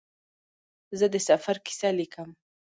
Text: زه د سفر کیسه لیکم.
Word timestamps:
زه 0.99 1.05
د 1.13 1.15
سفر 1.29 1.55
کیسه 1.65 1.89
لیکم. 1.99 2.29